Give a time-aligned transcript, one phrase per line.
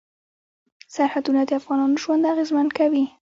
[0.95, 3.05] سرحدونه د افغانانو ژوند اغېزمن کوي.